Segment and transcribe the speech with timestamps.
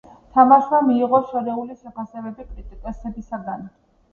[0.35, 3.71] თამაშმა მიიღო შერეული შეფასებები კრიტიკოსებისგან.